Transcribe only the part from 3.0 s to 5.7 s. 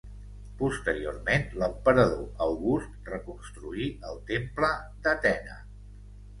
reconstruí el temple d'Atena.